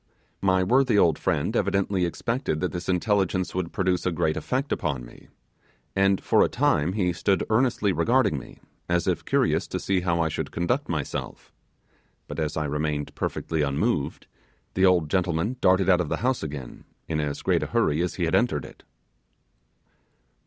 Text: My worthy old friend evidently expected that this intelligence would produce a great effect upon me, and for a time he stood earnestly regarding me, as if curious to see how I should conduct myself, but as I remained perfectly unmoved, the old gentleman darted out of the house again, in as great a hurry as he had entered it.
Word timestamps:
My 0.41 0.63
worthy 0.63 0.97
old 0.97 1.19
friend 1.19 1.55
evidently 1.55 2.07
expected 2.07 2.59
that 2.59 2.71
this 2.71 2.89
intelligence 2.89 3.53
would 3.53 3.71
produce 3.71 4.03
a 4.03 4.11
great 4.11 4.35
effect 4.35 4.71
upon 4.71 5.05
me, 5.05 5.27
and 5.95 6.19
for 6.19 6.41
a 6.41 6.47
time 6.49 6.93
he 6.93 7.13
stood 7.13 7.45
earnestly 7.51 7.91
regarding 7.91 8.39
me, 8.39 8.57
as 8.89 9.05
if 9.07 9.23
curious 9.23 9.67
to 9.67 9.79
see 9.79 10.01
how 10.01 10.19
I 10.19 10.27
should 10.27 10.49
conduct 10.51 10.89
myself, 10.89 11.53
but 12.27 12.39
as 12.39 12.57
I 12.57 12.65
remained 12.65 13.13
perfectly 13.13 13.61
unmoved, 13.61 14.25
the 14.73 14.87
old 14.87 15.07
gentleman 15.07 15.57
darted 15.61 15.87
out 15.87 16.01
of 16.01 16.09
the 16.09 16.17
house 16.25 16.41
again, 16.41 16.83
in 17.07 17.19
as 17.21 17.43
great 17.43 17.61
a 17.61 17.67
hurry 17.67 18.01
as 18.01 18.15
he 18.15 18.23
had 18.25 18.33
entered 18.33 18.65
it. 18.65 18.81